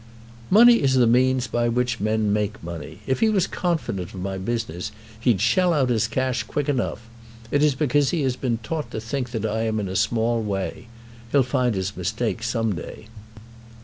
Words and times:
"Money 0.49 0.77
is 0.81 0.95
the 0.95 1.05
means 1.05 1.45
by 1.45 1.69
which 1.69 1.99
men 1.99 2.33
make 2.33 2.63
money. 2.63 3.01
If 3.05 3.19
he 3.19 3.29
was 3.29 3.45
confident 3.45 4.15
of 4.15 4.19
my 4.19 4.39
business 4.39 4.91
he'd 5.19 5.39
shell 5.39 5.73
out 5.73 5.89
his 5.89 6.07
cash 6.07 6.41
quick 6.41 6.67
enough! 6.67 7.01
It 7.51 7.61
is 7.61 7.75
because 7.75 8.09
he 8.09 8.23
has 8.23 8.35
been 8.35 8.57
taught 8.63 8.89
to 8.89 8.99
think 8.99 9.29
that 9.29 9.45
I 9.45 9.61
am 9.61 9.79
in 9.79 9.87
a 9.87 9.95
small 9.95 10.41
way. 10.41 10.87
He'll 11.31 11.43
find 11.43 11.75
his 11.75 11.95
mistake 11.95 12.41
some 12.41 12.73
day." 12.73 13.09